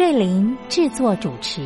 [0.00, 1.60] 瑞林制作主持。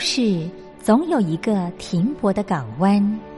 [0.00, 0.48] 是
[0.82, 3.29] 总有一个停泊的港湾。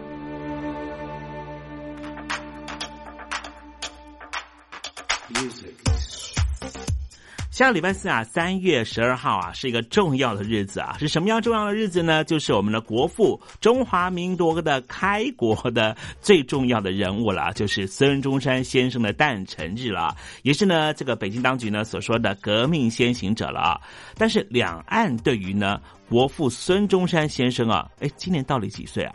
[7.62, 10.96] 下礼拜四啊，三月十二号啊，是一个重要的日子啊。
[10.98, 12.24] 是什么样重要的日子呢？
[12.24, 20.12] 就是我们的国父中华民国的开国的最重要的人物了，就是孙中山先生的诞辰日了，
[20.42, 23.80] 也是呢这个北京当局呢所说的革命先行者了啊。
[24.18, 29.14] 但是两岸对于呢国父孙中山先生啊，哎，今年到底几岁啊？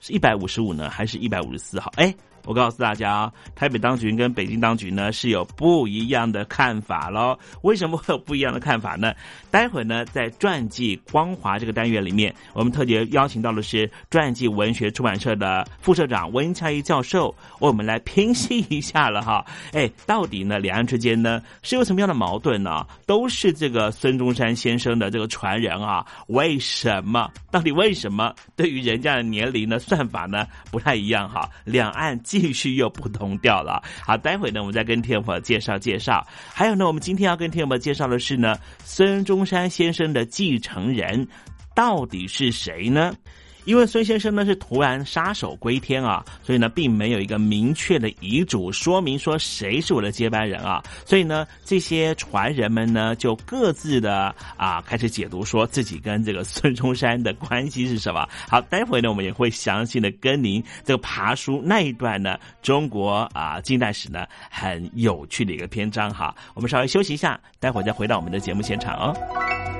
[0.00, 1.92] 是一百五十五呢，还是一百五十四号？
[1.96, 2.14] 哎。
[2.46, 7.36] 我告诉大家，台北当局跟北京当局呢是有不一样的看法喽。
[7.62, 9.12] 为什么会有不一样的看法呢？
[9.50, 19.44] 待会呢，在传记光华这个单元里面，我们特别邀请到的是传记文学出版社的副社长温恰一教授，我们来平息一下了哈。
[19.74, 22.86] 哎，到底呢，两岸之间呢是有什么样的矛盾呢？
[23.06, 26.06] 都是这个孙中山先生的这个传人啊？
[26.28, 27.28] 为什么？
[27.50, 28.32] 到底为什么？
[28.54, 31.50] 对于人家的年龄呢，算法呢不太一样哈？
[31.64, 32.16] 两岸。
[32.40, 33.82] 必须又不同调了。
[34.04, 36.26] 好，待会呢，我们再跟天友介绍介绍。
[36.52, 41.26] 还有呢，我们今天要跟天友介绍的是呢，孙中山先生的继承人
[41.74, 43.14] 到底是谁呢？
[43.66, 58.26] 因为孙先生呢是突然杀手归天啊，所以呢并没有一个明确的遗嘱说明说谁是我的接班人啊，所以呢这些传人们呢就各自的啊开始解读说自己跟这个孙中山的关系是什么。
[58.48, 66.34] 好，待会呢我们也会详细的跟您这个爬书那一段呢中国啊近代史呢很有趣的一个篇章哈。
[66.54, 69.75] 我们稍微休息一下，待会再回到我们的节目现场哦。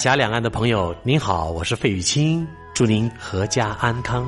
[0.00, 4.26] 峡两岸的朋友，您好，我是费玉清，祝您阖家安康。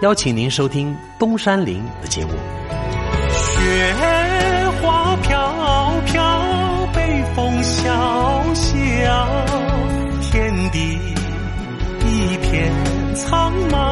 [0.00, 2.32] 邀请您收听东山林的节目。
[3.28, 3.94] 雪
[4.80, 9.28] 花飘飘，北风萧萧，
[10.22, 10.98] 天地
[12.06, 12.72] 一片
[13.14, 13.89] 苍茫。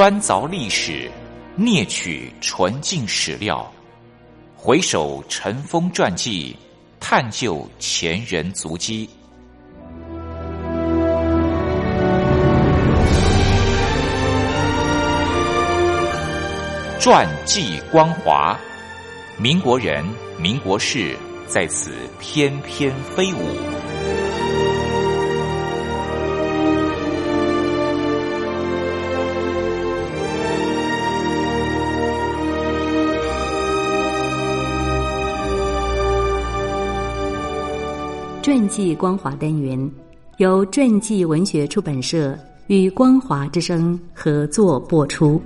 [0.00, 1.10] 钻凿历史，
[1.58, 3.70] 啮取纯净史料，
[4.56, 6.56] 回首尘封传记，
[6.98, 9.10] 探究前人足迹。
[16.98, 18.58] 传记光华，
[19.36, 20.02] 民国人、
[20.38, 21.14] 民国事
[21.46, 23.89] 在此翩翩飞舞。
[38.50, 39.78] 传记光华单元
[40.38, 42.36] 由传记文学出版社
[42.66, 45.40] 与光华之声合作播出。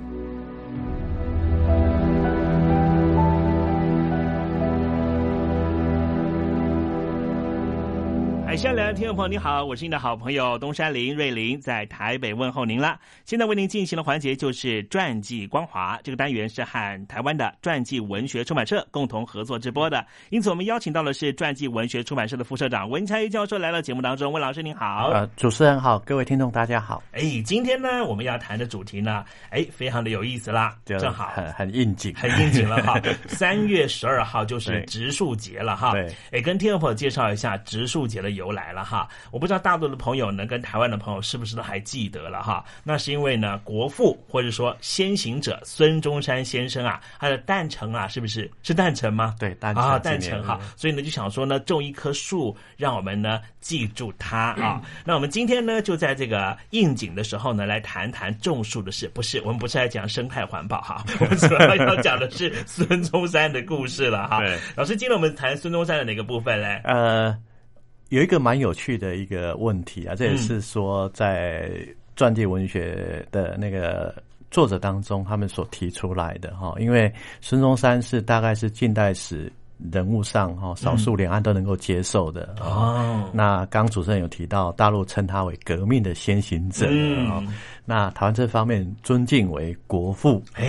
[8.65, 12.99] 海峡两岸听众朋友，你好，我是你的好朋友东山林瑞林，在台北问候您了。
[13.23, 24.33] 现在为您进行的环节就是传记光华，这个单元是和台湾的传记文学出版社共同合作直播的，因此我们邀请到的是传记文学出版社的副社长文才一教授来到节目当中。
[24.33, 27.03] 温老师您好，呃，主持人好，各位听众大家好。
[27.11, 32.99] 哎，今天呢我们要谈的主题呢，哎，非常的有意思啦，正好很很应景，很应景了哈。
[33.29, 39.07] 三月十二号就是植树节了哈，对，哎，跟听众朋友介绍一下植树节的由来了哈。
[39.31, 42.63] 我不知道大陆的朋友呢，跟台湾的朋友是不是都还记得了哈？
[42.83, 49.35] 那是因为呢，国父或者说先行者孙中山先生啊，他的诞辰啊，是不是是诞辰吗？
[49.39, 54.81] 对，诞辰啊，诞辰哈，所以呢就想说呢，种一棵树，让我们呢记住他啊。
[55.03, 59.09] 那我们今天呢，就在这个应景的时候呢，来谈谈种树的事。
[59.13, 64.39] 不是，我们不是来讲生态环保哈， 我们主要要讲的是孙中山的故事了哈。
[64.39, 66.81] 对，老师，今天我们谈孙中山的哪个部分嘞？
[66.83, 67.37] 呃。
[68.09, 71.69] 有一个蛮有趣的一个问题啊，这也是说在
[72.15, 74.13] 传记文学的那个
[74.51, 76.73] 作者当中，他们所提出来的哈。
[76.79, 77.11] 因为
[77.41, 79.51] 孙中山是大概是近代史
[79.91, 83.29] 人物上哈少数两岸都能够接受的哦。
[83.33, 86.85] 那刚主持人有提到，大陆称他为革命的先行者
[87.29, 87.43] 啊，
[87.85, 90.65] 那台湾这方面尊敬为国父哎。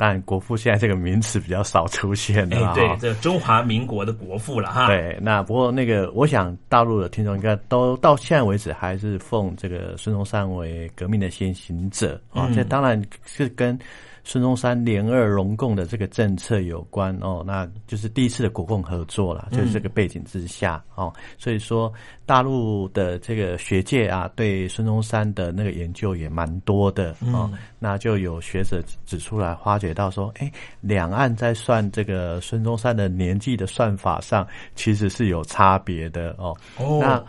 [0.00, 4.86] 但国父现在这个名词比较少出现了，对，这中华民国的国父了哈。
[4.86, 12.48] 对，那不过那个，我想大陆的听众应该都到现在为止还是奉这个孙中山为革命的先行者啊。
[12.54, 13.78] 这当然是跟。
[14.24, 21.92] 孙中山联俄融共的这个政策有关哦，那就是第一次的国共合作了，就是这个背景之下哦，所以说
[22.26, 30.50] 大陆的这个学界啊，对孙中山的那个研究也蛮多的哦，那就有学者指出来，发觉到说，哎，
[30.80, 36.56] 两岸在算这个孙中山的年纪的算法上，其实是有差别的哦。
[37.00, 37.22] 那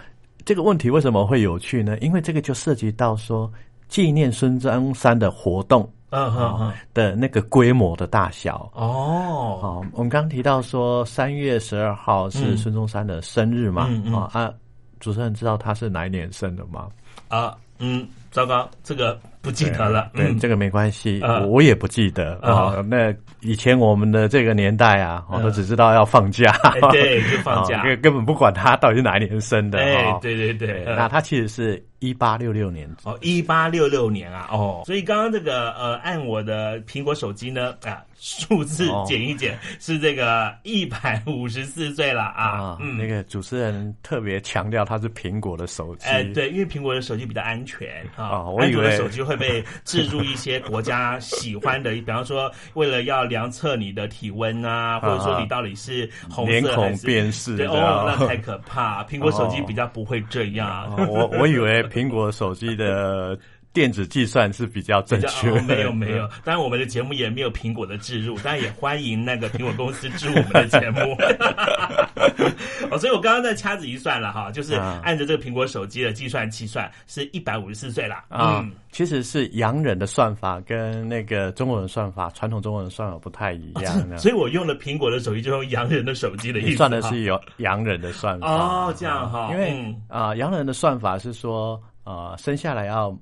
[0.44, 1.98] 这个问题为什么会有趣呢？
[2.00, 3.52] 因为这个就涉及到说
[3.88, 5.90] 纪念孙中山的活动。
[6.12, 8.72] 嗯哼哼的那个规模的大小。
[8.75, 14.54] 哦，好，我们刚提到说三月十二号是孙中山的生日嘛，啊啊，
[15.00, 16.88] 主持人知道他是哪一年生的吗？
[17.28, 22.83] 啊，嗯，糟糕，这个不记得了，对，这个没关系，我也不记得啊。
[22.88, 26.52] 那以前我们的这个年代啊，我都只知道要放假，
[26.92, 31.83] 对，就放假，根本不管他到底是哪一年生的，哎，对对对，那他其实是。
[32.02, 42.76] 一八六六年哦，一八六六年啊，哦，所以刚刚这个呃，按我的苹果手机呢啊，数字减一减是这个一百五十四岁了啊。
[42.80, 48.50] 嗯，那个主持人特别强调他是苹果的手机，哎，对，因为苹果的手机比较安全啊。
[48.50, 59.04] 我以为手机会被置入一些国家喜欢的，比方说为了要量测你的体温啊，或者说你到底是红色还是辨识，对哦，那太可怕。
[59.04, 60.95] 苹果手机比较不会这样。
[61.07, 61.81] 我我以为。
[61.92, 63.38] 苹果手机的
[63.73, 66.28] 电子计算是比较正确，没有没有。
[66.44, 70.99] 当然，我们的节目也没有苹果的置入，当然也欢迎那个苹果公司置入我们的节目。
[72.92, 74.73] 哦，所以我刚刚在掐指一算了哈，就是
[75.04, 78.25] 按着这个苹果手机的计算器算，是一百五十四岁了。
[78.30, 84.18] 嗯，其实是洋人的算法跟那个中国人算法，传统中国人算法不太一样的。
[84.19, 86.78] 所以我用了苹果的手机，就用洋人的手机的意思。
[86.78, 89.49] 算的是有洋人的算法哦，这样哈。
[89.54, 91.81] 因为啊，洋人的算法是说。
[92.04, 93.16] 啊，生下来要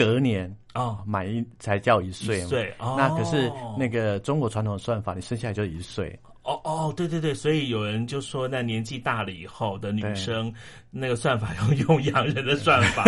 [0.00, 2.40] 隔年啊，满一才叫一岁。
[2.40, 6.18] 岁，那可是那个中国传统的算法，你生下来就一岁。
[6.42, 10.50] 哦哦，对对对，所以有人就说，那年纪大了以后的女生，
[10.90, 13.04] 那个算法要用洋人的算法。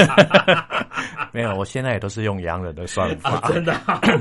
[1.32, 3.72] 没有，我现在也都是用洋人的算法，真的。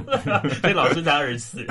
[0.61, 1.65] 所以老师才二十四。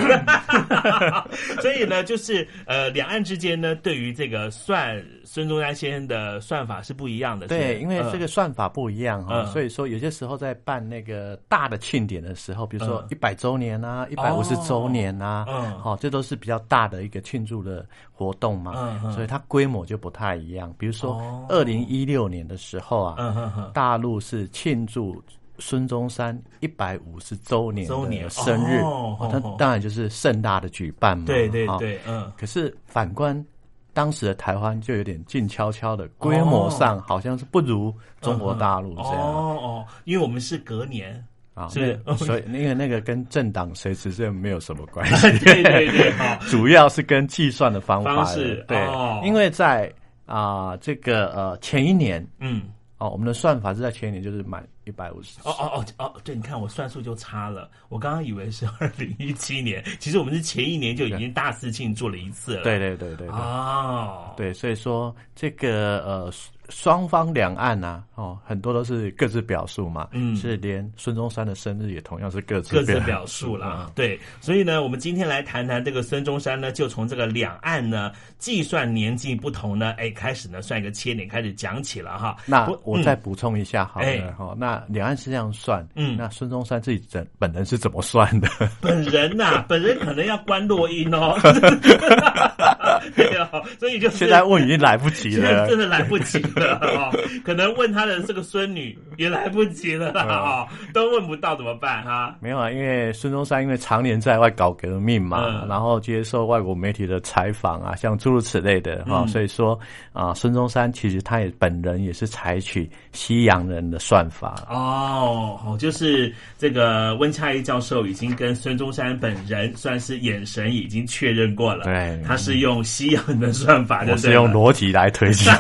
[1.63, 5.03] 所以呢，就是呃，两岸之间呢，对于这个算
[5.33, 7.47] 孙中山先生的算法是不一样的。
[7.47, 9.47] 对，因为这个算法不一样哈，嗯。
[9.47, 13.07] 所以说有些时候在办那个大的庆典的时候，比如说嗯。
[13.11, 15.79] 一百周年啊、一百五十周年啊，嗯。
[15.79, 20.75] 好，这都是比较大的一个庆祝的活动嘛，所以它规模就不太一样。
[20.77, 21.47] 比如说哦。
[21.49, 25.23] 二零一六年的时候啊，大陆是庆祝。
[25.63, 28.25] 孙中山一百五十周年周年。
[28.25, 29.15] 的生日，哦。
[29.21, 31.27] 哦，那哦当然就是盛大的举办嘛。
[31.27, 32.33] 对对哈对嗯。
[32.37, 33.45] 可是反观
[33.93, 39.21] 当时的台湾，就有点静悄悄的，规模上好像是不如中国大陆这样。
[39.21, 46.13] 哦哦，因为我们是隔年啊，是那所以那个那个跟政党谁执政没有什么关系，对对对
[46.49, 48.25] 主要是跟计算的方法
[48.67, 49.93] 对，哦因为在
[50.27, 52.63] 啊、这个呃前一年嗯。
[53.01, 55.41] 哦，我们的算法是在前一年就是满一百五十。
[55.41, 62.63] 哦哦哦哦，对，你看我算数就差了，我刚刚以为是二零一七年，其实我们是前一年就已经大肆庆祝了一次了。
[62.63, 63.29] 对对对对对。
[63.29, 66.31] 哦，对，所以说这个呃
[66.71, 73.93] 双方两岸呐、哦，很多都是各自表述嘛，嗯是连孙中山的生日也同样是各自各自表述啦嗯。
[73.95, 82.37] 对，所以呢，我们今天来谈谈这个孙中山呢，就从这个两岸呢计算年纪不同呢，哎，开始呢算一个切点开始讲起了哈。
[82.47, 88.49] 那不我再补充一下好哎了哈、那两岸是这样算，嗯那孙中山自己本本人是怎么算的？
[88.81, 91.37] 本人呐、本人可能要关落音哦。
[93.17, 97.17] 对哦，所以就是现在问已经来不及了， 真的来不及了哦。
[97.45, 102.37] 可能问他的这个孙女也来不及了都问不到怎么办哈？
[102.41, 109.79] 没有啊，因为孙中山因为常年在外搞革命嘛，嗯然后接受外国媒体的采访啊，像诸如此类的哈、嗯所以说
[110.13, 114.67] 啊、孙中山其实他也本人也是采取西洋人的算法。
[114.69, 125.51] 哦，好，就是这个温恰一教授已经跟孙中山本人算是眼神已经确认过了，对他是用西洋的算法就是用裸体来推敲，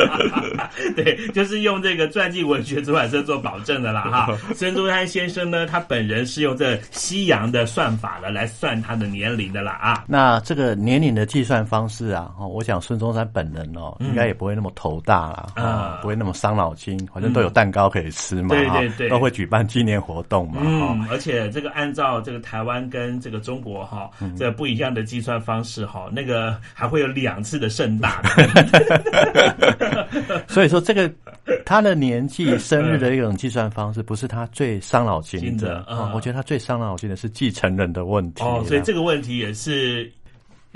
[0.94, 4.36] 对，就是用这个传记文学出版社做保证的啦哈。
[4.54, 10.04] 孙中山先生呢，他本人是用这西洋的算法呢来算他的年龄的啦啊。
[10.06, 14.08] 那这个年龄的计算方式啊，哦，我想孙中山本人哦，嗯。
[14.08, 18.98] 应该也不会那么头大啦，啊啊，不会那么伤脑筋，反正都有蛋糕可以吃嘛，哈对对。
[18.98, 24.36] 对都会举办纪念活动嘛，哈、嗯，而且这个按照这个台湾跟这个中国哈，嗯。
[24.36, 28.28] 这不一样的计算方式哈，那个还会有两次的盛大的。
[30.48, 31.08] 所以说这个
[31.64, 35.84] 他的年纪、生日的一种计算方式，不是他最伤脑筋真的的。
[35.88, 38.42] 嗯啊我觉得他最伤脑筋的是继承人的问题。
[38.42, 40.10] 哦，所以这个问题也是。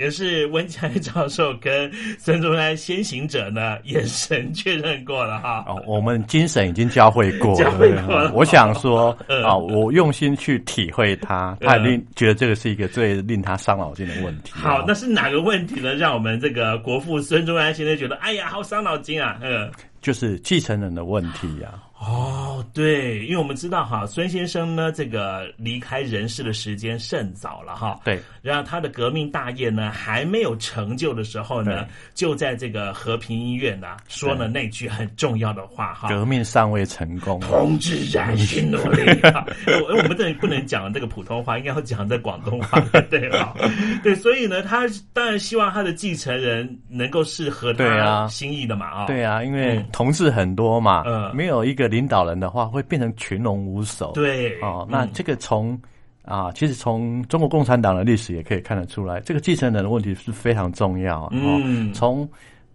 [0.03, 5.63] 也是温家益教授跟孙中山先行者呢眼神确认过了哈。
[5.65, 7.77] 哦，我们精神已经交汇过交了。
[7.77, 14.51] 汇过了我想说 嗯啊，我用心去体会他，他一定觉得这个是一个最令他伤脑筋的问题。
[14.53, 15.93] 好，那是哪个问题呢？
[15.95, 19.39] 让我们这个国父孙中山先生觉得，哎呀，好伤脑筋啊！
[19.41, 21.69] 嗯，就是继承人的问题呀、
[22.05, 27.97] 哦，对，因为我们知道哈，孙先生呢，这个离开人世的时间甚早了哈。
[28.03, 36.09] 对，然后他的革命大业呢还没有成就的时候呢，就在这个和平医院呢说了那句很重要的话哈。
[36.09, 39.45] 革命尚未成功，同志仍需努力 啊！
[39.67, 43.55] 我我们这里不能讲这个普通话，应该要讲这广东话， 对吧？
[44.03, 49.05] 对，所以呢，他当然希望他的继承人能够是合对他啊心意的嘛啊。
[49.05, 54.11] 对啊，因为嗯同志很多嘛，嗯没有一个领导人的话，会变成群龙无首。
[54.13, 55.79] 对哦，那嗯这个从
[56.23, 61.29] 啊，其实从中国共产党的历史也可以看得出来，这个继承人的问题是非常重要啊。
[61.31, 62.27] 嗯哦，从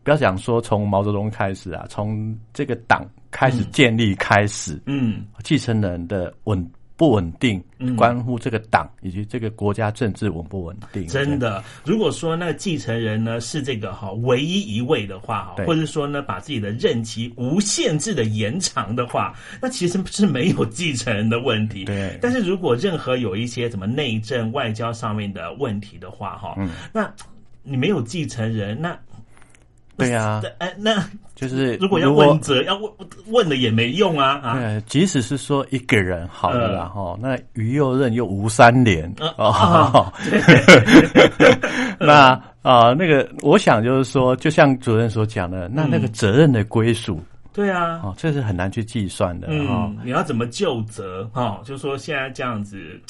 [0.04, 7.94] 不要讲说从毛泽东开始啊，从这个党开始建立开始，嗯，继承人的稳不稳定，嗯。
[7.96, 11.06] 关乎这个党以及这个国家政治稳不稳定。
[11.06, 21.84] 真的，如果说那个继承人呢是这个哈唯一一位的话哈，或者说呢把自己的任期无限制的延长的话，那其实是没有继承人的问题。
[21.84, 22.18] 对。
[22.20, 26.68] 但是如果任何有一些什么内政、外交上面的问题的话哈，嗯。
[26.92, 27.08] 那
[27.62, 28.98] 你没有继承人，那
[29.98, 32.90] 对呀、那哎那就是如果要问责，要问
[33.26, 34.40] 问了也没用啊。
[34.42, 34.54] 啊！
[34.54, 40.12] 对，即使是说一个人好了哈、那于右任又吴三连呃哦，啊
[41.98, 47.20] 那啊、那个我想就是说，就像主任所讲的，那那个责任的归属，
[47.52, 49.90] 对啊，哦，这是很难去计算的哈、哦。
[49.90, 51.28] 嗯，你要怎么就责？
[51.32, 53.00] 哈、就说现在这样子，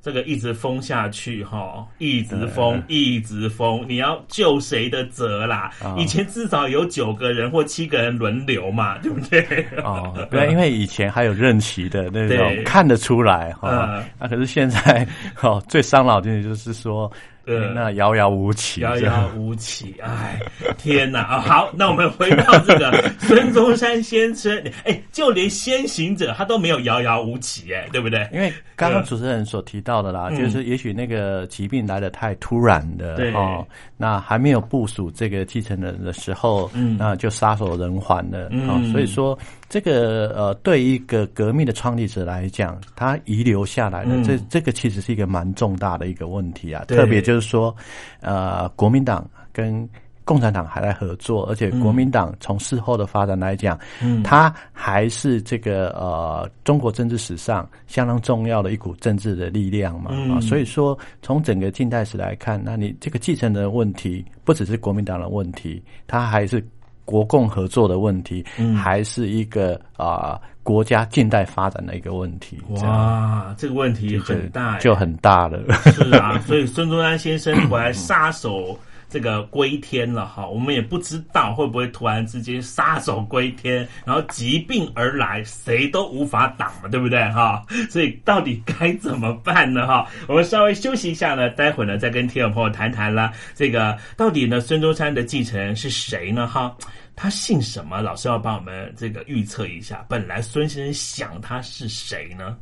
[0.00, 5.70] 这个一直封下去，哈，一直封，一直封，你要救谁的责啦？
[5.82, 5.94] 啊。
[5.98, 9.66] 以前至少有九个人或七个人轮流嘛， 对不对？
[9.84, 12.36] 哦，对，因为以前还有任期的那对。
[12.36, 14.04] 种看得出来哈、嗯。
[14.18, 15.06] 啊，可是现在
[15.42, 17.10] 哦，最伤脑筋的就是说，
[17.48, 20.38] 呃那遥遥无期，遥遥无期，哎，
[20.76, 21.40] 天哪啊！
[21.40, 28.28] 好，那我们回到这个 孙中山先生，哎，就连先行者他都没有遥遥无期，哎，对不对？
[28.32, 30.38] 因为刚刚主持人所提到的啦，嗯。
[30.38, 33.32] 就是也许那个疾病来的太突然的对。
[33.34, 36.96] 哦，那还没有部署这个继承人的时候，嗯。
[36.98, 38.68] 那就撒手人寰了嗯。
[38.68, 39.36] 哦，所以说
[39.68, 44.22] 这个呃，对一个革命的创立者来讲，他遗留下来的、嗯。
[44.22, 46.96] 这这个其实是一个蛮重大的一个问题啊，对。
[46.96, 47.74] 特别就是说，
[48.20, 49.88] 呃，国民党跟
[50.24, 54.22] 共产党还在合作，而且国民党从事后的发展来讲，嗯。
[54.22, 60.34] 它还是这个呃中国政治史上相当重要的一股政治的力量嘛、嗯。
[60.34, 66.62] 啊，所以说从整个近代史来看，那你这个继承人的问题不只是国民党的问题，它还是
[67.08, 72.60] 国共合作的问题，嗯还是一个啊、国家近代发展的一个问题。
[72.82, 75.58] 哇，这个问题很大，哎就很大了。
[75.90, 87.64] 是啊，所以孙中山先生 回来撒手这个归天了哈，我们也不知道会不会突然之间杀手归天，然后疾病而来，谁都无法挡嘛，对不对哈？
[87.88, 90.06] 所以到底该怎么办呢哈？
[90.26, 93.32] 我们稍微休息一下呢，待会儿呢再跟听众朋友谈谈了。
[93.54, 96.76] 这个到底呢，孙中山的继承人是谁呢哈？
[97.16, 98.00] 他姓什么？
[98.00, 100.04] 老师要帮我们这个预测一下。
[100.08, 102.56] 本来孙先生想他是谁呢？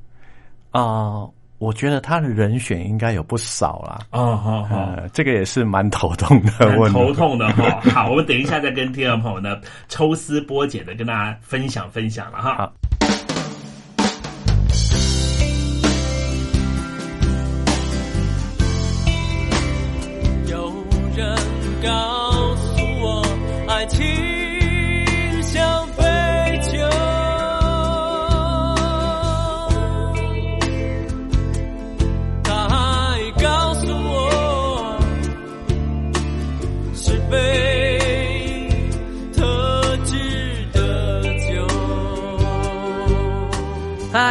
[0.70, 1.26] 啊、
[1.58, 3.98] 我觉得他的人选应该有不少啦。
[4.10, 4.76] 哦，好好。
[4.76, 6.98] 呃，这个也是蛮头痛的蛮问题。
[6.98, 7.80] 头痛的哈。
[7.92, 9.58] 好，我们等一下再跟听众朋友呢
[9.88, 12.54] 抽丝剥茧的跟大家分享分享了哈。
[12.56, 12.72] 好。
[20.46, 20.72] 有
[21.16, 21.36] 人
[21.82, 23.26] 告诉我，
[23.66, 24.04] 爱情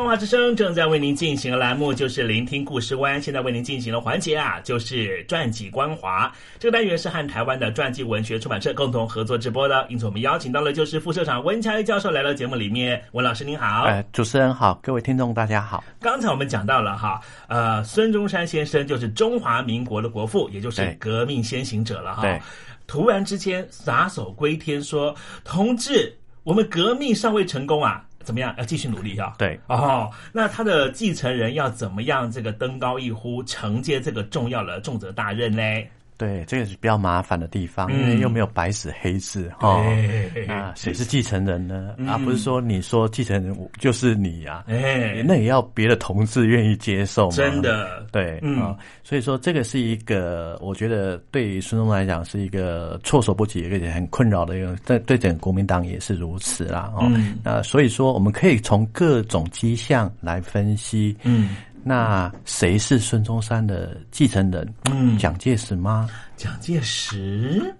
[0.00, 3.20] 光华之声，正在为您进行的栏目就是聆听故事湾。
[3.20, 6.32] 现在为您进行的环节啊，就是传记光华。
[6.58, 13.04] 这个单元是和台湾的传记文学出版社共同合作直播的，因此我们邀请到了就是副社长温乔一教授来到节目里面。
[13.12, 15.84] 温老师您好，哎，主持人好，各位听众大家好。
[16.00, 22.22] 刚才我们讲到了哈，呃，孙中山先生就是中华民国的国父，也就是革命先行者了哈。
[22.22, 22.40] 对，
[22.86, 28.02] 突然之间撒手归天说，同志，我们革命尚未成功啊。
[28.22, 28.54] 怎么样？
[28.58, 29.34] 要继续努力啊！
[29.38, 32.30] 对哦，那他的继承人要怎么样？
[32.30, 35.90] 这个登高一呼，承接这个重要的重责大任嘞？
[36.20, 39.82] 对，这个是比较麻烦的地方，嗯因为又没有白纸黑字哈。
[39.82, 41.94] 对那谁是继承人呢？
[41.96, 47.36] 嗯啊，不是说你说继承人就是你呀、哎那也要别的同志愿意接受嘛。
[47.36, 56.92] 真的对，嗯啊，所以说这个是一个，我觉得对于孙中山来讲是一个措手不及，而且很困扰的一个，对对整个国民党也是如此啦。
[56.94, 64.74] 哦，嗯那所以说我们可以从各种迹象来分析，嗯，那谁是孙中山的继承人？
[64.90, 66.08] 嗯蒋介石吗？
[66.36, 67.74] 蒋介石。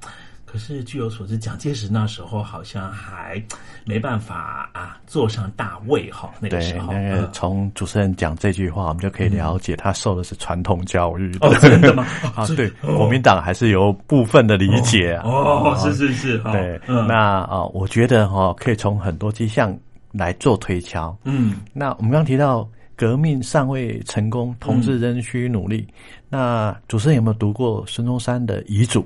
[0.44, 3.40] 可是据我所知，蒋介石那时候好像还
[3.84, 6.92] 没办法啊坐上大位哈，那个时，候。
[6.92, 15.22] 那个嗯从主持人讲这句话，我们就可以了解他受的是传统教育哦真的吗 啊，对，哦国民党还是有部分的理解啊。
[15.24, 19.72] 哦是是是哦对，嗯那啊，我觉得哈，可以从很多迹象
[20.10, 21.16] 来做推敲。
[21.22, 22.68] 嗯那我们刚刚提到
[23.00, 25.88] 革命尚未成功，同志仍需努力。
[26.28, 29.02] 那主持人有没有读过孙中山的遗嘱？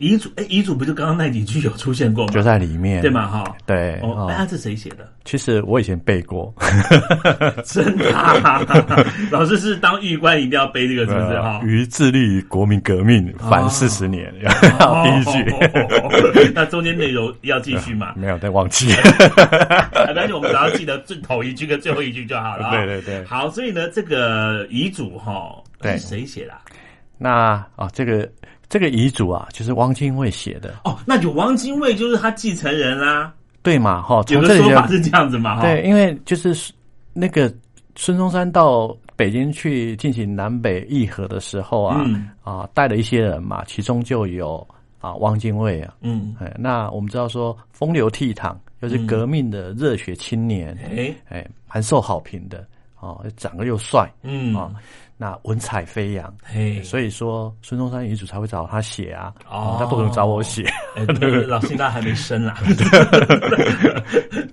[0.00, 2.32] 遗嘱，哎，遗嘱不就刚刚那几句有出现过吗？
[2.32, 3.28] 就在里面，对吗？
[3.28, 4.00] 哈，对。
[4.02, 5.06] 哦，哎，是谁写的？
[5.26, 6.52] 其实我以前背过，
[7.66, 8.10] 真的。
[9.30, 11.38] 老师是当狱官一定要背这个，是不是？
[11.38, 15.44] 哈，于致力于国民革命，反四十年，第一句。
[16.54, 18.14] 那中间内容要继续吗？
[18.16, 18.88] 没有，再忘记。
[20.14, 22.70] 但是我们只要记得最头一句跟最后一句就好了。
[22.70, 23.22] 对对对。
[23.26, 26.54] 好，所以呢，这个遗嘱哈，是谁写的？
[27.18, 28.26] 那啊，这个。
[28.70, 30.96] 这个遗嘱啊，就是汪精卫写的哦。
[31.04, 34.00] 那就汪精卫就是他继承人啦，对嘛？
[34.00, 35.60] 哈，有个说法是这样子嘛？
[35.60, 36.72] 对，因为就是
[37.12, 37.52] 那个
[37.96, 42.00] 孙中山到北京去进行南北议和的时候啊，
[42.44, 44.64] 啊，带了一些人嘛，其中就有
[45.00, 45.92] 啊汪精卫啊。
[46.00, 52.64] 嗯，哎，那我们知道说风流倜傥，又是革命的热血青年，哎哎，蛮受好评的
[53.00, 54.70] 哦，长得又帅，嗯啊。
[55.22, 56.34] 那文采飞扬，
[56.82, 60.66] 所以说孙中山遗嘱才会找他写啊，哦他不可能找我写。
[61.46, 62.56] 老师他还没生啊，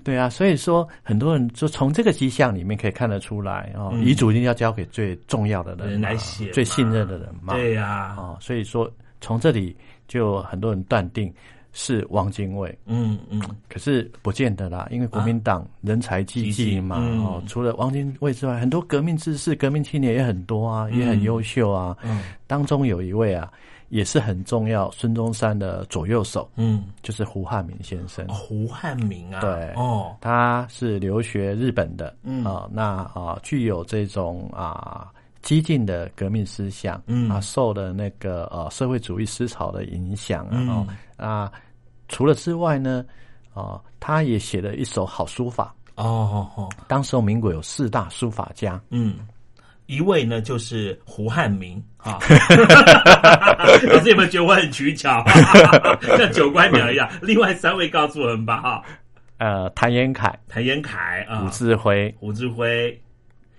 [0.04, 7.54] 对啊，所以说很多人就从这个迹象里面可以看得出来哦，遗嘱一定要交给最重要的人来写，最信任的人嘛。
[7.54, 9.74] 对呀，啊，所以说从这里
[10.06, 11.34] 就很多人断定。
[11.80, 21.96] 是汪精卫，嗯嗯，可是不见得啦，因为国民党人才济济嘛，哦，除了汪精卫之外，很多革命志士、革命青年也很多啊，也很优秀啊。
[22.02, 23.52] 嗯，当中有一位啊，
[23.90, 28.28] 也是很重要，孙中山的左右手，嗯，就是胡汉民先生。
[28.28, 32.44] 胡汉民啊，对，哦，他是留学日本的，嗯。
[32.44, 35.12] 啊，那啊，具有这种啊
[35.44, 37.30] 激进的革命思想，嗯。
[37.30, 40.88] 啊，受了那个呃社会主义思潮的影响啊，
[41.18, 41.52] 啊。
[42.08, 43.06] 除了之外呢，
[43.54, 46.50] 啊，他也写了一手好书法哦。
[46.56, 49.15] 哦，当时民国有四大书法家，嗯，
[49.86, 52.20] 一位呢就是胡汉民啊。
[53.89, 55.24] 老师有没有觉得我很取巧，
[56.17, 57.10] 像九官鸟一样？
[57.22, 58.84] 另外三位告诉我们吧，哈。
[59.38, 63.00] 呃，谭延闿，谭延闿啊，吴志辉，吴志辉，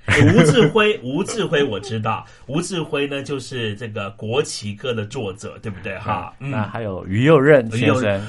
[0.08, 5.98] 吴志辉，吴志辉，我知道，吴志辉呢就是这个国旗歌的作者，对不对？
[5.98, 8.20] 哈，那还有于右任先生。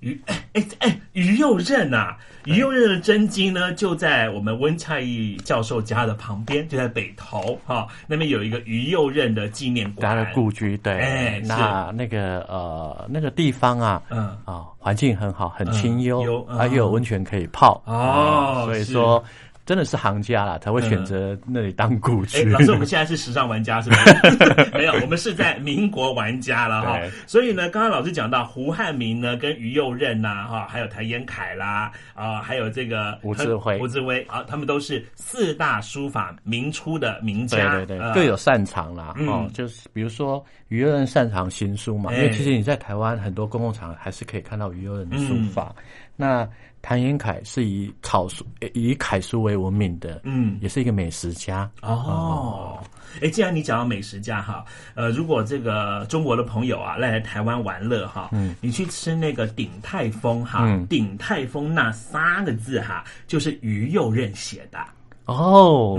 [0.00, 0.44] 于哎
[0.80, 10.76] 哎于右任呐，于右任的真经呢，就在我们温恰义教授家的旁边，就在北头哈，那边有一个于右任的纪念馆，他的故居。
[10.76, 19.24] 对，哎，那那个呃那个地方啊，嗯啊，环境很好，很清幽，啊又有温泉可以泡哦，所以说。
[19.66, 22.44] 真的是行家啦，才会选择那里当故居。
[22.44, 24.70] 老师，我们现在是时尚玩家是不是？
[24.76, 27.00] 没有，我们是在民国玩家了哈。
[27.26, 39.14] 所以呢，刚刚老师讲到胡汉民呢，跟于右任呐，哈，还有谭延闿啦，啊，还有这个吴志辉，吴志辉啊，他们都是四大书法明初的名家，对对对，各有擅长啦。
[39.26, 45.74] 哦，就是比如说于右任擅长行书嘛，因为其实你在台湾很多公共场还是可以看到于右任的书法。
[46.16, 46.46] 那
[46.84, 48.44] 谭延凯是以草书、
[48.74, 52.78] 以楷书为闻名的，嗯，也是一个美食家哦。
[53.22, 54.62] 哎，既然你讲到美食家哈，
[54.94, 64.78] 呃，如果这个中国的朋友啊来台湾玩乐哈，嗯，你去吃那个鼎泰丰哈，鼎泰丰那三个字哈，就是于右任写的。
[65.26, 65.98] 哦，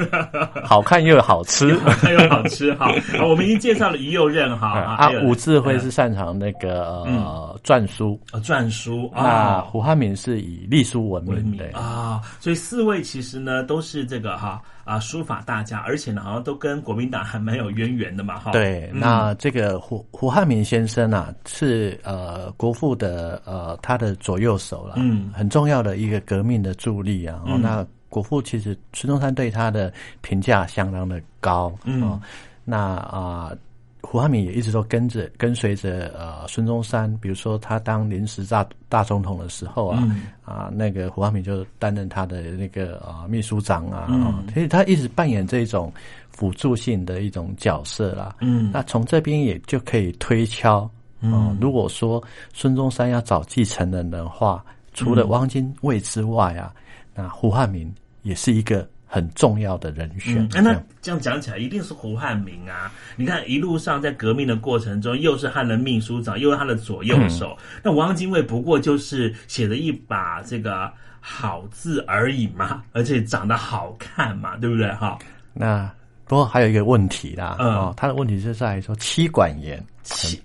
[0.64, 2.90] 好看又好吃，好看又好吃哈。
[3.28, 9.10] 我们已经介绍了于右任哈，啊，武智慧是擅长那个呃篆书，篆书。
[9.14, 18.52] 啊胡汉民是以隶书闻名的啊，所以四位其实呢都是这个哈啊书法大家，而且呢好像都跟国民党还蛮有渊源的嘛哈。
[18.52, 27.86] 对，那这个胡胡汉民先生啊是呃国父的呃他的左右手了，嗯，很重要的一个革命的助力啊，那。
[28.08, 29.92] 国父其实孙中山对他的
[30.22, 32.18] 评价相当的高，嗯，
[32.64, 33.52] 那啊，
[34.00, 40.02] 胡汉民也一直都跟着跟随着呃孙中山，比如说他当临时大大总统的时候啊，
[40.42, 44.08] 啊，那个胡汉民就担任他的那个啊秘书长啊，
[44.54, 45.92] 所以他一直扮演这种
[46.30, 50.88] 辅助性的一种角色啦，嗯，那从这边也就可以推敲，
[51.20, 52.22] 嗯，如果说
[52.54, 56.72] 孙中山要找继承人的话，除了汪精卫之外啊。
[57.18, 60.48] 那胡汉民也是一个很重要的人选。
[60.54, 62.92] 哎，那这样讲起来，一定是胡汉民啊！
[63.16, 67.58] 你看一路上在革命的过程中，又是他的秘书长，又是他的左右手。
[67.82, 74.88] 那汪精卫不过就是写了一把这个好字而已嘛，而且长得好看嘛，对不对？
[74.92, 75.18] 哈，
[75.52, 75.90] 那。
[76.28, 79.82] 不过还有一个问题啦，哦，他的问题是在说妻管严，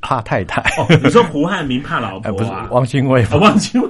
[0.02, 0.62] 怕太太。
[0.82, 3.90] 哦，你说胡汉民怕老婆不是汪精卫，汪精卫。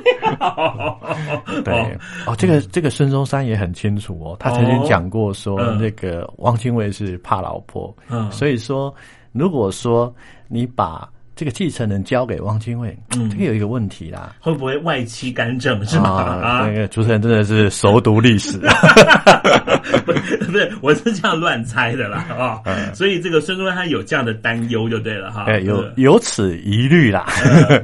[1.64, 7.96] 对，哦，这个这个孙中山也很清楚哦，他曾经讲过说，那个汪精卫是怕老婆。
[8.10, 8.94] 嗯，所以说，
[9.32, 10.14] 如果说
[10.48, 14.36] 你把这个继承人交给汪精卫，嗯这个有一个问题啦。
[14.40, 16.10] 会不会外戚干政是吗？
[16.10, 18.58] 啊，那个主持人真的是熟读历史，
[20.06, 25.46] 不 是不是，我是这样乱猜的啦啊、哦，所以这个孙中山他有这样的担忧就对了哈。
[25.46, 27.26] 哎，有嗯有此疑虑啦。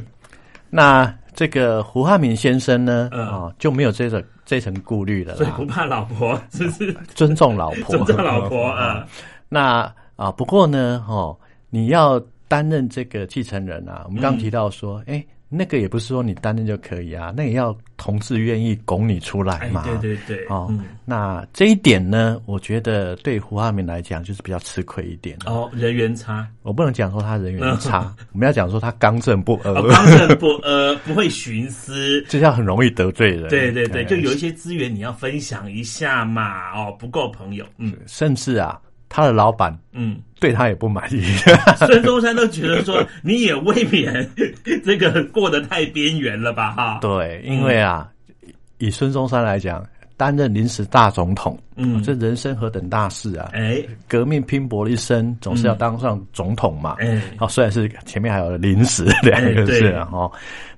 [0.70, 6.96] 那这个胡汉民先生呢，啊，就没有这个这层顾虑了，所以不怕老婆，是是？
[7.16, 9.06] 尊重老婆，尊重老婆啊。
[9.48, 11.36] 那啊，不过呢，哦，
[11.72, 19.84] 你要担任这个继承人啊，我们刚提到说，哎、那个也不是说你担任就可以啊，那也要同志愿意拱你出来嘛。
[19.86, 25.38] 哎、对对对，哦，嗯、那这一点呢，我觉得对胡汉民来讲就是比较吃亏一点。
[25.46, 33.48] 哦，人缘差，我不能讲说他人缘差， 我们要讲说他刚正不阿，哦、刚正不阿， 不会徇私，这样很容易得罪人。
[33.48, 38.80] 对对对，就有一些资源你要分享一下嘛，哦，不够朋友，嗯，甚至啊。
[39.12, 41.22] 他的老板，嗯，对他也不满意。
[41.86, 44.30] 孙中山都觉得说，你也未免
[44.86, 46.72] 这个过得太边缘了吧？
[46.72, 48.10] 哈，对，因为啊，
[48.44, 53.50] 嗯、以孙中山来讲，担任临时大总统，嗯，这人生何等大事啊！
[53.54, 56.96] 哎，革命拼搏了一生，总是要当上总统嘛。
[57.00, 60.32] 哎，哦，虽然是前面还有临时两个字啊，哦，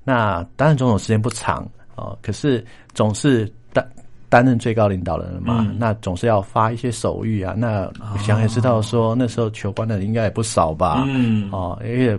[0.04, 3.88] 那担任总统时间不长哦，可是总是担。
[4.32, 7.54] 担任最高领导人嘛，嗯、那总是要发一些手谕啊。
[7.58, 11.04] 那想也知道说，那时候求官的人应该也不少吧？
[11.06, 12.18] 嗯，哦，而且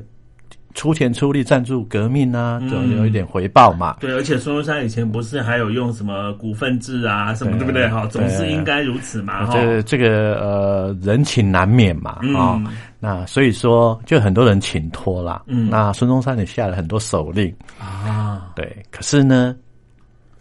[0.75, 3.97] 出钱出力赞助革命啊，嗯总有一点回报嘛。
[4.01, 7.89] 对，而且孙中山以前不是还有用什么股份制啊，什么对不对？
[7.89, 9.47] 哈，总是应该如此嘛。
[9.47, 12.19] 哈，这这个呃人情难免嘛。
[12.21, 12.63] 嗯、哦，
[13.01, 15.43] 那所以说就很多人请托啦。
[15.47, 18.53] 嗯，那孙中山也下了很多手令啊。
[18.55, 19.57] 对，可是呢。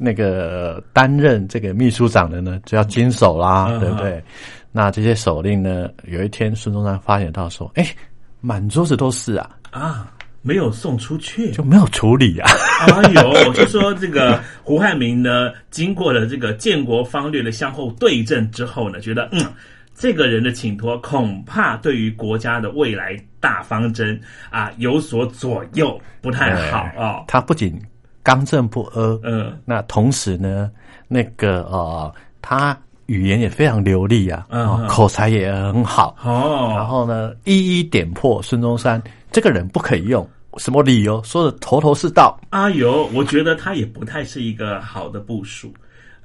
[0.03, 4.23] 那个担任这个秘书长的呢，就要经手啦，嗯、对不对？
[4.71, 7.85] 那这些手令呢，有一天孙中山发现到说，哎，
[8.39, 10.11] 满桌子都是啊，啊，
[10.41, 12.49] 没有送出去，就没有处理啊。
[12.87, 19.45] 哎呦， 就说这个胡汉民呢，经过了这个建国方略的相互对证之后呢，觉得嗯，
[19.93, 27.23] 这个人的请托恐怕对于国家的未来大方针啊有所左右，不太好啊、哦。
[27.27, 27.79] 他不仅
[28.23, 30.69] 刚正不阿，嗯，那同时呢，
[31.07, 36.73] 那个呃，他语言也非常流利啊，嗯、哦，口才也很好哦。
[36.75, 42.39] 然后呢，一一点破孙中山这个人不可以用，什么理由说的头头是道。
[42.51, 45.73] 阿尤，我觉得他也不太是一个好的部署。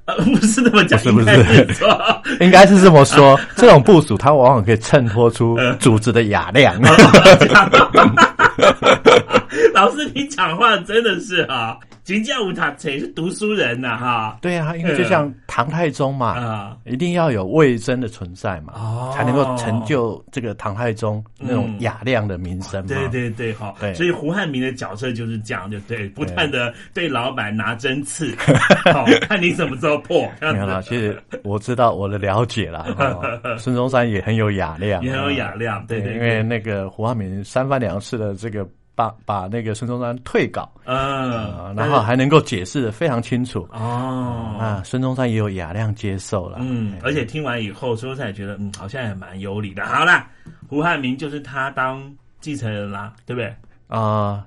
[0.05, 1.67] 呃， 不是那么讲，是不是？
[2.39, 3.37] 应该是这么说。
[3.57, 6.79] 这种部署，他往往可以衬托出组织的雅量。
[9.73, 14.37] 老师，你讲话真的是啊，金教无他谁是读书人呐、啊、哈。
[14.41, 22.87] 对啊，因为就像唐太宗嘛，啊，一定要有魏征的存在嘛，哦、才能够成就这个唐太宗那种雅量的名声嘛。
[22.87, 23.75] 对对对，哈。
[23.77, 28.33] 对，所以胡汉民的角色就是这样，就对，不断的对老板拿针刺，
[28.93, 30.31] 好看你怎么时候破。
[30.39, 32.85] 没有啦，其实我知道我的了解啦。
[32.97, 36.15] 哦、孙中山也很有雅量，也很有雅量，对对,对。
[36.15, 38.65] 因为那个胡汉民三番两次的这个。
[38.97, 40.97] 把把那个孙中山退稿，嗯、
[41.55, 44.57] 呃，然后还能够解释的非常清楚哦。
[44.59, 49.85] 啊，孙中山也有雅量接受了，嗯，而且听完以后，孙中山也觉得，嗯，好像也蛮有理的。
[49.85, 50.27] 好啦，
[50.67, 53.47] 胡汉民就是他当继承人啦，对不对？
[53.87, 54.43] 啊、呃，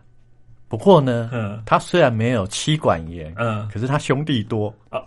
[0.66, 4.66] 不过呢，嗯，他虽然没有妻管严，嗯，可是他兄弟多。
[4.90, 5.00] 哦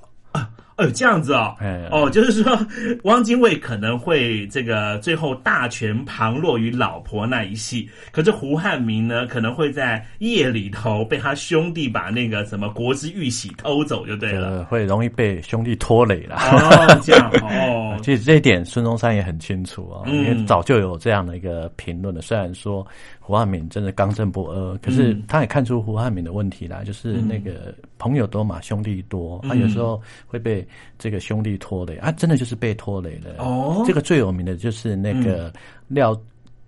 [0.78, 2.58] 哦，这样子哦，哎、哦，就是说，
[3.04, 16.38] 汪精卫可能会这个最后大权旁落于老婆那一系，可是胡汉民呢，可能会在夜里头被他兄弟把那个什么国之玉玺偷走，就对了，会容易被兄弟拖累了。
[16.38, 22.22] 哦，这样哦， 其实这一点孙中山也很清楚啊、哦，嗯、因为早就有这样的一个评论了。
[22.22, 22.86] 虽然说
[23.26, 30.68] 胡汉民真的刚正不阿，可是他也看出胡汉民的问题啦，就是那个朋友多嘛，兄弟多，他、嗯、有时候会被。
[31.00, 33.44] 这个兄弟拖累啊，真的就是被拖累了。
[33.44, 35.52] 哦，这个最有名的就是那个
[35.90, 36.22] 廖、嗯、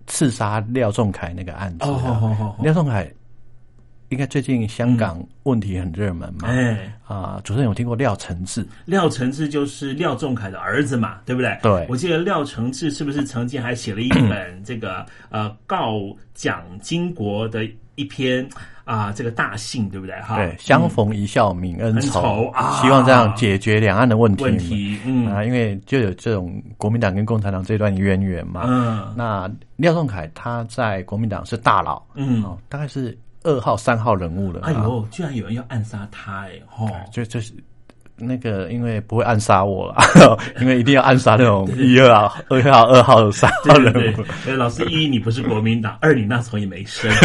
[0.08, 1.86] 刺杀廖仲恺那个案子、
[2.62, 3.08] 廖仲恺
[4.10, 6.48] 应该最近香港问题很热门嘛？
[6.48, 6.78] 哎、
[7.10, 8.66] 嗯、啊，主持人有听过廖承志？
[8.86, 11.58] 廖承志就是廖仲恺的儿子嘛，对不对？
[11.62, 16.00] 对，我记得廖承志是不是曾经还写了一本这个呃告
[16.34, 18.48] 蒋经国的一篇？
[18.86, 20.16] 啊，这个大信对不对？
[20.22, 24.44] 哈，对，相逢一笑泯恩仇，仇啊，希望这样解决两岸的问题。
[24.44, 28.62] 问题，嗯啊，因为就有这种国民党跟共产党这段渊源嘛。
[28.68, 34.60] 嗯，那廖仲恺他在国民党是大佬，嗯，哦，大概是二号、三号人物了。
[34.64, 37.54] 哎呦，居然有人要暗杀他，哎，哦，就就是
[38.18, 39.96] 那个因为不会暗杀我了，
[40.60, 44.24] 因为一定要暗杀那种一二号、二号、二号、三号人物。
[44.44, 47.12] 对，老师 一你不是国民党，二你那时候也没生，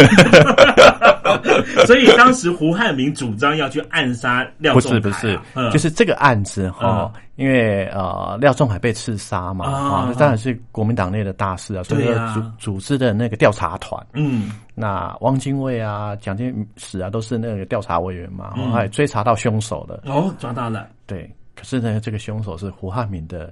[1.87, 5.71] 所以当时胡汉民主张要去暗杀廖仲恺、不是不是，嗯。
[5.71, 18.71] 就是这个案子哈，因为呃廖仲恺被刺杀嘛，啊当然是国民党内的大事啊，所以组组织的那个调查团，嗯，那汪精卫啊、蒋介石啊都是那个调查委员嘛，嗯。
[18.71, 23.51] 还追查到凶手的，哦，抓到了，对，可是呢，这个凶手是胡汉民的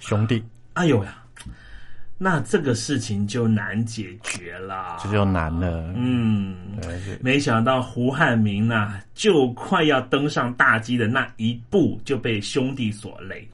[0.00, 1.18] 兄弟，哎呦呀，
[2.18, 6.56] 那这个事情就难解决了，这就难了，嗯，
[7.20, 13.46] 没想到胡汉民呐、就快要登上大基的那一步，就被兄弟所累。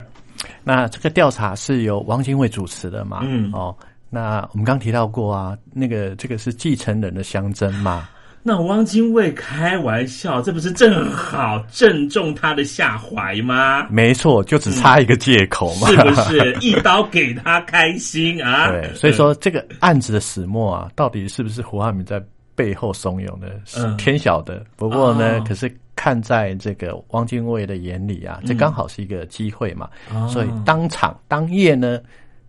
[0.63, 3.21] 那这个调查是由汪精卫主持的嘛？
[3.25, 3.77] 嗯哦，
[4.09, 8.09] 那我们刚提到过啊，那个这个是继承人的相争嘛？
[8.45, 13.87] 那汪精卫开玩笑，这不是正好正中他的下怀吗？
[13.89, 16.53] 没错，就只差一个借口嘛，是不是？
[16.61, 18.69] 一刀给他开心啊？
[18.73, 22.21] 对，所以说这个案子的始末啊，到底是不是胡汉民在
[22.57, 23.97] 背后怂恿的，是嗯。
[23.97, 24.65] 天晓得。
[24.77, 25.45] 不过呢，哦。
[25.47, 28.57] 可是看在这个汪精卫的眼里啊，这嗯。
[28.57, 30.27] 刚好是一个机会嘛，哦。
[30.29, 32.01] 所以当场当夜呢，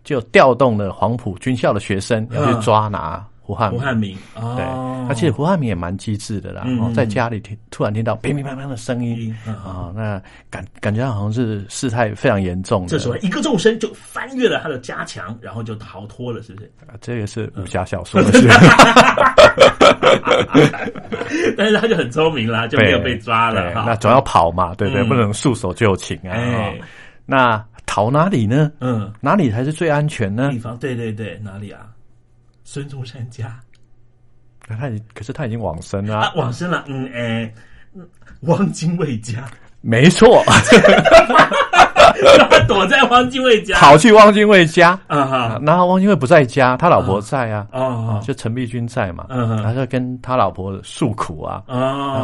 [0.02, 4.64] 就调动了黄埔军校的学生要去抓拿胡汉胡汉民，哦、对，
[5.06, 12.88] 而且胡汉民也蛮机智的啦，嗯哦，在家里听突然听到乒乒乓乓的声音嗯啊、那感感觉好像是事态非常严重的。
[12.88, 16.72] 这时候一个纵身就翻越了他的家墙，然后就逃脱了，是不是？
[16.86, 18.48] 啊这个是武侠小说的事。
[21.56, 25.02] 但是他就很聪明啦，就没有被抓了那总要跑嘛，对不对？
[25.04, 26.72] 嗯不能束手就擒啊。
[27.26, 28.72] 那逃哪里呢？
[28.80, 30.58] 嗯，哪里才是最安全呢地？
[30.58, 31.80] 方对对对，哪里啊？
[32.74, 33.56] 孙中山家。
[34.66, 36.82] 他已可是他已经往生了、啊，往生了。
[36.88, 37.54] 嗯，哎，
[37.94, 38.04] 嗯
[38.40, 39.44] 汪精卫家，
[39.80, 40.42] 没错，
[42.50, 44.98] 他躲在汪精卫家，跑去汪精卫家。
[45.06, 51.78] 啊哈，然后汪精卫不在家，他老婆在啊，哦就陈璧君在嘛，嗯哼他就跟他老婆诉苦啊，然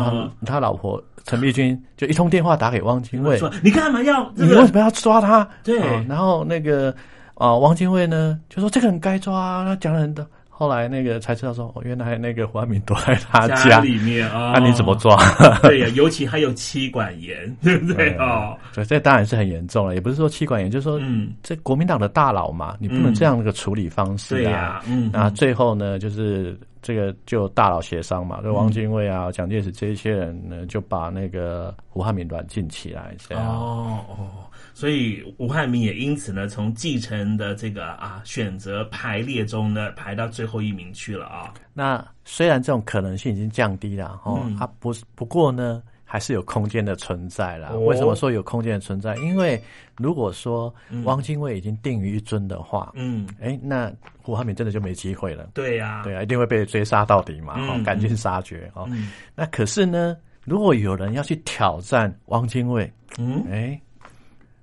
[0.04, 4.54] 后哦，他老婆陈璧君就一通电话打给汪精卫，说你干嘛要这个？
[4.54, 5.46] 你为什么要抓他？
[5.62, 5.78] 对。
[5.78, 6.92] 哦然后那个
[7.34, 10.26] 啊、汪精卫呢就说这个人该抓啊，他讲了很多。
[10.60, 14.52] 后来那个才知道说，哦，原来那个胡安敏躲在他家里面啊？
[14.54, 15.16] 那、你怎么抓？
[15.64, 18.54] 对呀，尤其还有妻管严， 对不对哦？
[18.70, 24.38] 所以这当然是很严重了，也不是说妻管严，就是说，嗯，这国民党的大佬嘛，你不能这样的个处理方式啊。
[24.38, 33.46] 对呀嗯那最后呢，就是这个就大佬协商嘛，就汪精卫啊、蒋介石这一些人呢，就把那个胡汉民软禁起来，这样。
[33.46, 34.28] 哦哦，
[34.72, 41.52] 所以胡汉民也因此呢，从继承的这个啊选择排列中呢，排到最后一名去了啊。
[41.74, 47.68] 那虽然这种可能性已经降低了哦，嗯它不是不过呢，还是有空间的存在啦。
[47.72, 47.78] 哦。
[47.78, 49.14] 为什么说有空间的存在？
[49.18, 49.62] 因为
[49.96, 51.04] 如果说嗯。
[51.04, 55.50] 汪精卫已经定于一尊的话，嗯，哎，那胡汉民真的就没机会了。
[55.54, 58.88] 对呀、对啊，一定会被追杀到底嘛，赶尽杀绝哦。
[58.90, 59.12] 嗯。
[59.36, 63.80] 那可是呢，如果有人要去挑战汪精卫，嗯，哎，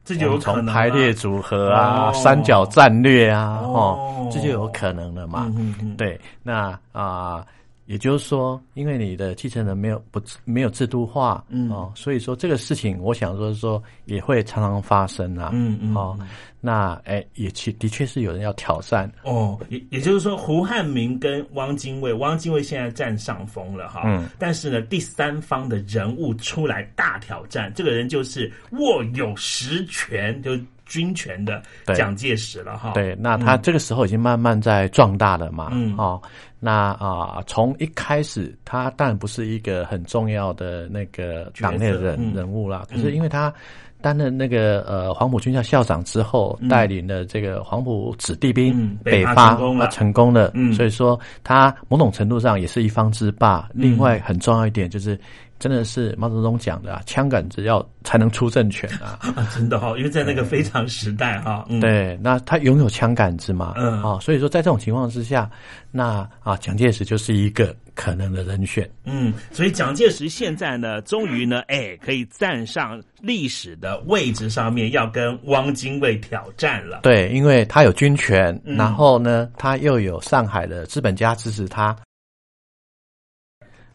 [0.03, 2.13] 这就有可能从排列组合啊、哦。
[2.13, 3.71] 三角战略啊，哦。
[3.73, 5.49] 哦，这就有可能了嘛。
[5.97, 7.45] 对，那啊、
[7.87, 15.51] 也就是说，因为你的继承人没有不没有制度化，嗯哦，所以说这个事情，我想说说也会常常发生啊。
[15.53, 16.17] 嗯嗯哦，
[16.59, 19.09] 那哎，也其的确是有人要挑战。
[19.23, 24.01] 哦，也也就是说，胡汉民跟汪精卫，汪精卫现在占上风了哈。
[24.05, 31.95] 嗯但是呢，第三方的人物出来大挑战，这个人就是握有实权，就是军权的对。
[31.95, 32.91] 蒋介石了哈。
[32.93, 35.95] 对，那他这个时候已经慢慢在壮大了嘛，嗯。
[35.97, 36.21] 哦，
[36.59, 42.33] 那啊、从一开始他当然不是一个很重要的那个党内的人、嗯。
[42.33, 43.53] 人物啦，可嗯是因为他
[44.01, 46.69] 担任那个呃黄埔军校校长之后，嗯。
[46.69, 49.85] 带领了这个黄埔子弟兵、嗯北伐成功了。
[49.85, 50.73] 啊成功了，嗯。
[50.73, 53.69] 所以说他某种程度上也是一方之霸。
[53.73, 53.81] 嗯。
[53.81, 55.19] 另外很重要一点就是。
[55.59, 59.17] 真的是毛泽东讲的啊，枪杆子要才能出政权啊！
[59.35, 65.49] 啊，真的哈、哦，因为在那个非常时代哈、嗯，对，那他拥有枪杆子嘛，嗯啊、所以说在这种情况之下，
[65.91, 68.87] 那啊，蒋介石就是一个可能的人选。
[69.03, 76.99] 嗯，所以蒋介石现在呢，终于呢，哎，可以站上历史的位置上面，要跟汪精卫挑战了。
[77.01, 81.95] 对，因为他有军权，嗯然后呢，他又有上海的资本家支持他。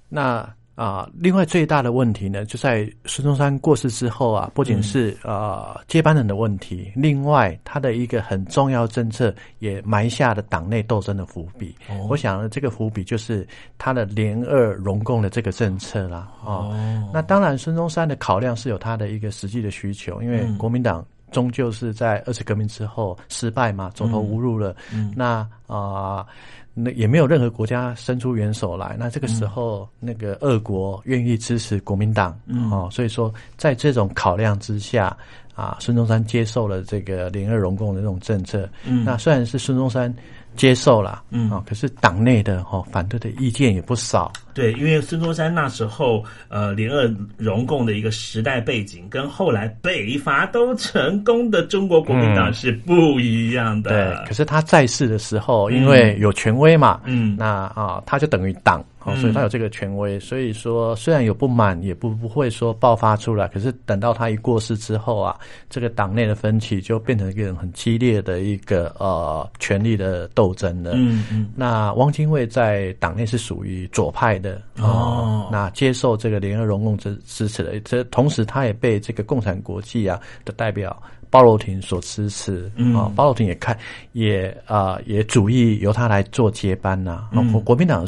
[0.09, 11.75] 那啊，另外最大的问题呢，就在孙中山过世之后啊，不仅是呃接班人的问题，另外他的一个很重要政策也埋下了党内斗争的伏笔。
[12.09, 13.47] 我想呢这个伏笔就是
[13.77, 16.33] 他的联俄融共的这个政策啦。
[16.43, 16.75] 哦，
[17.13, 24.75] 那当然孙中山的考量是有他的一个实际的需求，因为国民党终究是在二次革命之后失败嘛，走投无路了。
[24.91, 26.27] 嗯那啊。
[26.75, 32.39] 那也没有任何国家伸出援手来，那这个时候，那个俄国愿意支持国民党，
[32.71, 35.17] 哦，所以说在这种考量之下，
[35.55, 38.69] 啊，孙中山接受了这个联俄融共的这种政策。
[39.05, 40.15] 那虽然是孙中山。
[40.57, 44.33] 接受了，嗯啊，可是党内的哈反对的意见也不少。
[44.55, 53.91] 对，因为孙中山那时候呃联俄容共的一个时代背景，跟后来北伐都成功的中国国民党是不一样的。
[53.91, 58.85] 对，可是他在世的时候，因为有权威嘛，嗯，那啊他就等于党。
[59.05, 63.49] 哦，所以他有这个权威，所以说虽然有不满，也不不会说爆发出来。
[63.49, 65.39] 可是等到他一过世之后啊，
[65.69, 70.93] 这个党内的分歧就变成一个很激烈的一个呃权力的斗争了。
[70.95, 71.49] 嗯嗯。
[71.57, 83.77] 那汪精卫在党内是属于左派的哦，那接受这个联合容共支支持的，这同时他也被这个共产国际啊的代表包罗廷所支持啊，包罗廷也看
[84.13, 87.29] 也啊也主意由他来做接班呐。
[87.51, 88.07] 国国民党。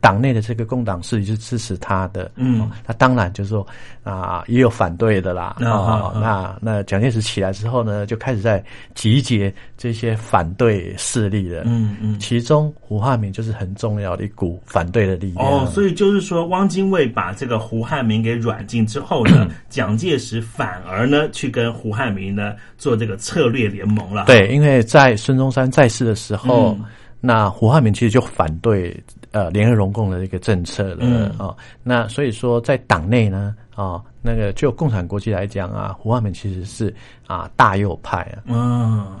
[0.00, 3.66] 党内的这个共党势力是支持他的，嗯，那当然就是说
[4.02, 15.46] 啊，也有反对的啦，啊，那那蒋介石起来之后呢，就开始在集结这些反对势力了，嗯嗯，其中胡汉民就是很重要的一股反对的力量。
[15.46, 24.24] 哦，所以就是说，汪精卫把这个胡汉民给软禁之后呢， 蒋介石反而呢去跟胡汉民呢做这个策略联盟了。
[24.24, 26.74] 对，因为在孙中山在世的时候，
[27.20, 28.98] 那胡汉民其实就反对。
[29.32, 36.94] 呃，联合融共的一个政策了啊，那所以说在党内呢啊，那个就共产国际来讲啊，胡汉民其实是
[37.26, 38.56] 啊大右派啊，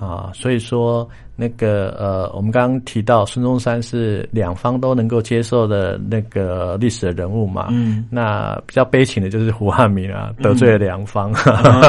[0.00, 1.08] 啊，所以说。
[1.36, 11.32] 那个呃，我们刚刚提到孙中山是两方都能够接受的那个历史的人物嘛，嗯，那比较悲情的就是胡汉民啊，得罪了两方，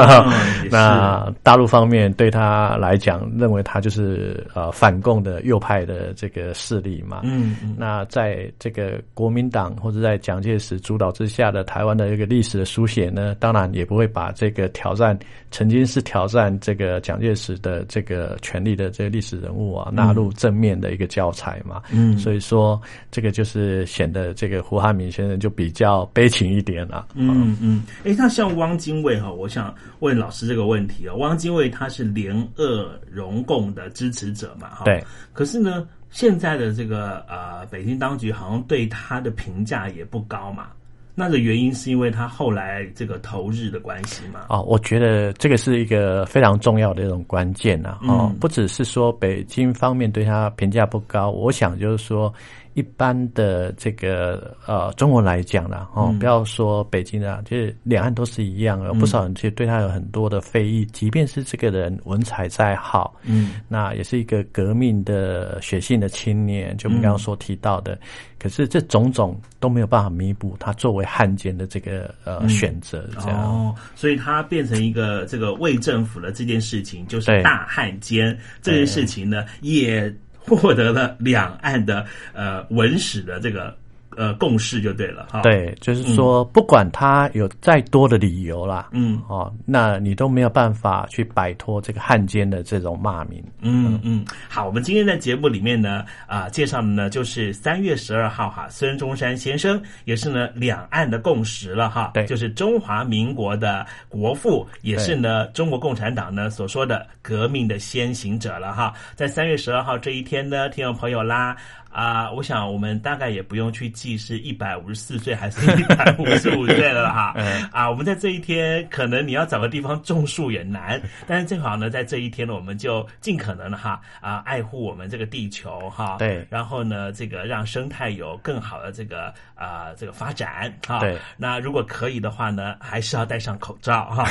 [0.72, 15.18] 那大陆方面对他来讲，认为他就是呃反共的右派的这个势力嘛，嗯，那在这个国民党或者在蒋介石主导之下的台湾的一个历史的书写呢，当然也不会把这个挑战
[15.50, 19.32] 曾经是挑战这个蒋介石的这个权力的这个历史。
[19.42, 22.80] 人物啊，纳入正面的一个教材嘛，嗯，所以说
[23.10, 40.68] 这个就是显得这个胡汉民先生就比较悲情一点了，嗯嗯，哎，那像汪精卫哈，我想问老师这个问题啊，汪精卫他是联俄容共的支持者嘛，哈，对，可是呢，现在的这个呃北京当局好像对他的评价也不高嘛。
[41.14, 44.46] 那个原因是因为他后来这个投日的关系吗？
[44.48, 47.98] 哦，我觉得这个是一个非常重要的一种关键呐。
[48.08, 52.32] 哦，不只是说北京方面对他评价不高，我想就是说。
[52.74, 60.84] 一般的这个呃，中国来讲呢，哦，不要说北京啊，就是两岸都是一样，有不少人其实对他有很多的非议。
[60.86, 67.98] 即便是这个人文采再好，嗯，那也是一个革命的血性的青年，就我们刚刚所提到的。
[68.38, 73.38] 可是这种种都没有办法弥补他作为汉奸的这个呃选择，这样。
[73.38, 80.12] 哦，所以他变成一个这个为政府的这件事情，就是大汉奸这件事情呢，也。
[80.46, 83.81] 获得了两岸的呃文史的这个。
[84.16, 85.40] 呃，共识就对了哈。
[85.42, 93.42] 对，就是说，不管他有再多的理由啦，嗯，哦，那你都没有办法去摆脱这个汉奸的这种骂名。
[93.60, 94.24] 嗯嗯。
[94.48, 102.10] 好，我们今天在节目里面呢，啊，介绍的呢就是三月十二号哈，孙中山先生也是呢两岸的共识了哈。
[102.14, 108.92] 对，就是中华民国的国父，也是呢中国共产党呢所说的革命的先行者了哈。
[109.14, 111.56] 在三月十二号这一天呢，听众朋友啦。
[111.92, 117.34] 啊，我想我们大概也不用去记是一百五十四岁还是 一百五十五岁了哈。
[117.70, 126.16] 啊，我们在这一天，可能你要找个地方种树也难，但是正好呢，在这一天呢，我们就尽可能的哈啊，爱护我们这个地球哈。
[126.18, 126.46] 对。
[126.48, 130.98] 然后呢，这个让生态有更好的这个啊这个发展哈。
[131.00, 131.18] 对。
[131.36, 134.26] 那如果可以的话呢，还是要戴上口罩哈。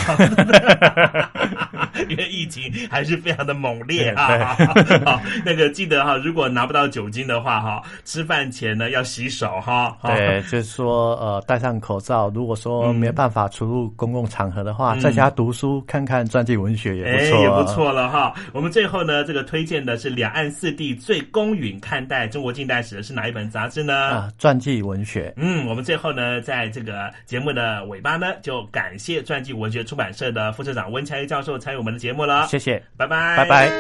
[2.10, 4.56] 因为疫情还是非常的猛烈啊。
[4.58, 9.98] 对 好，那个记得哈，如果拿不到酒精的话哈，吃饭前呢要洗手哈。
[10.00, 12.30] 好对，就是说，呃，戴上口罩。
[12.30, 17.64] 如果说没办法出入公共场合的话，嗯在家读书，看看传记文学也不错、哎，也不。
[17.72, 18.34] 错了哈。
[18.52, 23.94] 我们最后呢，这个推荐的是两岸四地最公允看待中国近代史的是哪一本杂志呢？
[23.96, 25.34] 啊，传记文学。
[25.38, 32.48] 嗯，我们最后呢，在这个节目的尾巴呢，就感谢传记文学出版社的副社长温强一教授参与我们的节目了。
[32.48, 33.72] 谢谢，拜拜，拜拜。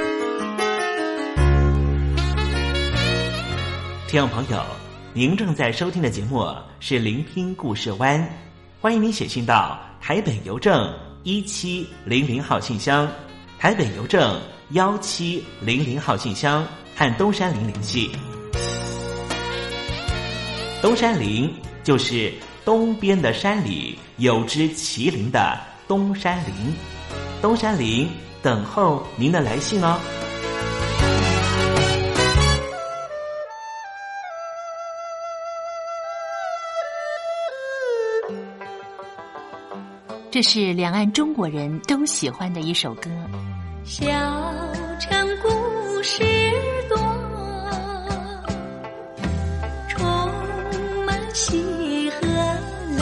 [4.07, 4.61] 听众朋友，
[5.13, 6.45] 您正在收听的节目
[6.79, 8.19] 是《聆听故事湾》，
[8.81, 10.93] 欢迎您写信到台北邮政
[11.23, 13.09] 一七零零号信箱，
[13.57, 14.41] 台北邮政
[14.71, 18.11] 幺七零零号信箱和东山林联系。
[20.81, 21.53] 东山林
[21.83, 22.33] 就是
[22.65, 25.57] 东边的山里有只麒麟的
[25.87, 26.53] 东山林，
[27.41, 28.07] 东山林
[28.43, 29.99] 等候您的来信哦。
[40.29, 43.09] 这是两岸中国人都喜欢的一首歌。
[43.83, 44.05] 小
[44.99, 45.49] 城故
[46.03, 46.23] 事
[46.87, 46.97] 多，
[49.89, 50.07] 充
[51.05, 52.27] 满喜和
[52.97, 53.01] 乐。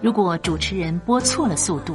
[0.00, 1.94] 如果主持人播错了速度，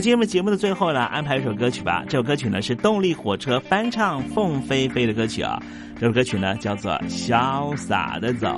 [0.00, 2.02] 在今天节目的最后呢，安排一首歌曲吧。
[2.08, 5.62] 这首歌曲呢是动力火车翻唱凤飞飞的歌曲啊。
[6.00, 8.48] 这首歌曲呢叫做《潇洒的走》。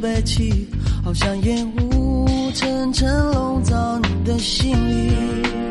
[0.00, 0.68] 悲戚，
[1.02, 5.63] 好像烟雾层层笼罩你的心里。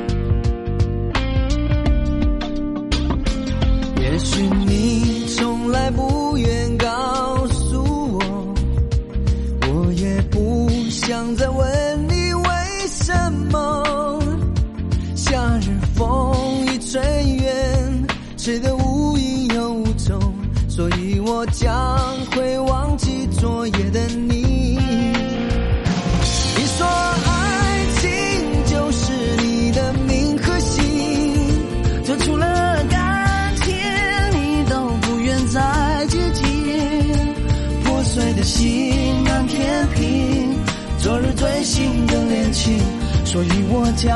[43.33, 44.15] 所以我将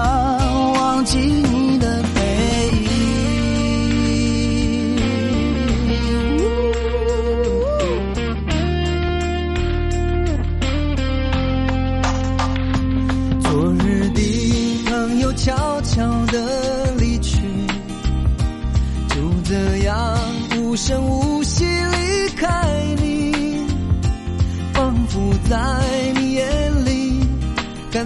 [0.73, 2.21] 忘记你的背
[2.83, 2.87] 影。
[13.41, 14.21] 昨日的
[14.85, 17.41] 朋友悄悄地离去，
[19.09, 20.15] 就这样
[20.59, 22.45] 无声无息离开
[23.01, 23.65] 你，
[24.73, 25.57] 仿佛在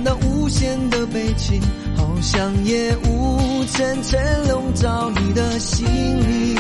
[0.02, 1.62] 感到无限的悲情，
[1.96, 6.56] 好像夜雾层层笼罩你的心里。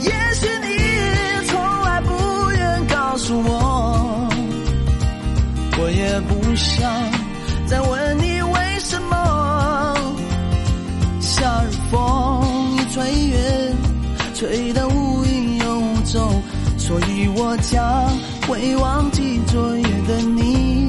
[0.00, 4.30] 也许你从来不愿告诉我，
[5.78, 6.90] 我也不想
[7.66, 9.94] 再问你为什么。
[11.20, 13.76] 夏日风一吹远，
[14.34, 16.42] 吹得无影又无踪，
[16.78, 18.10] 所以我将
[18.48, 20.88] 会忘记昨夜的你。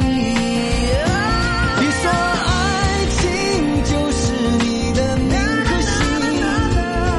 [1.78, 3.22] 你说爱情
[3.84, 4.32] 就是
[4.64, 5.36] 你的名
[5.66, 5.98] 和姓，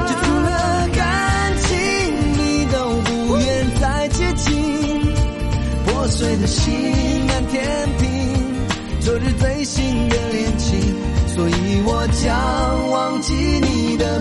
[0.09, 0.49] 就除了
[0.95, 1.05] 感
[1.59, 1.69] 情
[2.39, 2.41] 你
[2.73, 3.47] 都不愿
[3.79, 5.13] 再接近，
[5.85, 7.61] 破碎的心难填
[7.99, 8.09] 平，
[9.03, 10.81] 昨日最新的恋情，
[11.35, 14.21] 所以我将忘记你的